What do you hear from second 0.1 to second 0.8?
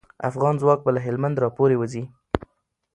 افغان ځواک